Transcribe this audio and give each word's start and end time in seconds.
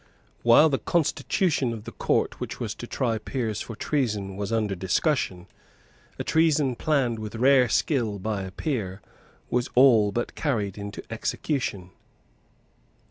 While 0.41 0.69
the 0.69 0.79
constitution 0.79 1.71
of 1.73 1.83
the 1.83 1.91
Court 1.91 2.39
which 2.39 2.59
was 2.59 2.73
to 2.73 2.87
try 2.87 3.19
peers 3.19 3.61
for 3.61 3.75
treason 3.75 4.35
was 4.35 4.51
under 4.51 4.73
discussion, 4.73 5.45
a 6.17 6.23
treason 6.23 6.75
planned 6.75 7.19
with 7.19 7.35
rare 7.35 7.69
skill 7.69 8.17
by 8.17 8.41
a 8.41 8.49
peer 8.49 8.99
was 9.51 9.69
all 9.75 10.11
but 10.11 10.33
carried 10.33 10.75
into 10.75 11.03
execution. 11.13 11.91